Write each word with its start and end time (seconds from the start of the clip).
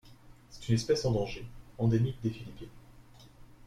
C'est 0.49 0.67
une 0.69 0.73
espèce 0.73 1.05
en 1.05 1.11
danger, 1.11 1.45
endémique 1.77 2.19
des 2.23 2.31
Philippines. 2.31 2.69